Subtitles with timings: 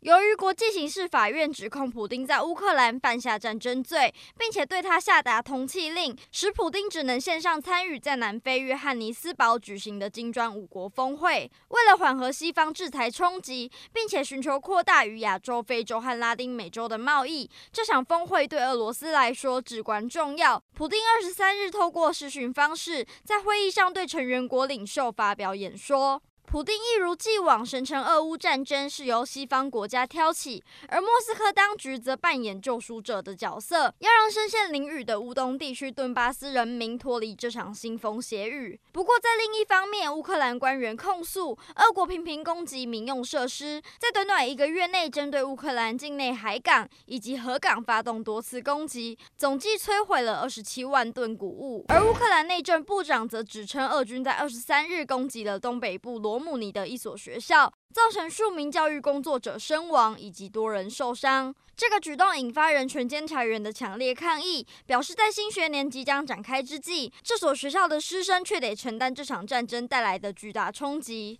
[0.00, 11.50] 由于国际刑事法院指控普丁在乌克兰犯下战争罪，并且对他下达通缉令，使普丁只能线上参与在南非约翰尼斯堡举行的金砖五国峰会。
[11.68, 20.62] 为了缓和西方制裁冲击，并且寻求扩大与亚洲、非洲和拉丁美洲的贸易，这场峰会对俄罗斯来说至关重要。
[20.72, 26.22] 普丁二十三日透过视讯方式，在会议上对成员国领袖发表演说。
[26.50, 38.80] 普丁一如既往声称，俄乌战争是由西方国家挑起，而莫斯科当局则扮演救赎者的角色，要让深陷囹圄的乌东地区顿巴斯人民脱离这场腥风血雨。
[38.90, 51.84] 不过，在另一方面，乌克兰官员控诉，俄国频频攻击民用设施，在短短一个月内，针对乌克兰境内海港以及河港发动多次攻击，总计摧毁了二十七万吨谷物。
[51.90, 61.54] 而乌克兰内政部长则指称，俄军在二十三日攻击了东北部罗慕尼的一所学校，造成数名教育工作者身亡以及多人受伤。
[61.76, 71.38] 这个举动引发人权监察员的强烈抗议，表示在新学年即将展开之际，这所学校的师生却得承担这场战争带来的巨大冲击。